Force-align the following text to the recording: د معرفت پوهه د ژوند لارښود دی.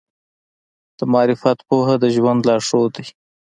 د 0.97 0.99
معرفت 1.13 1.57
پوهه 1.67 1.95
د 1.99 2.05
ژوند 2.15 2.39
لارښود 2.47 2.91
دی. 2.97 3.07